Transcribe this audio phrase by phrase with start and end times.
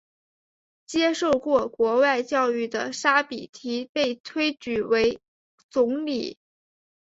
[0.87, 5.21] 接受过国外教育的沙比提被推举为
[5.69, 6.39] 总理。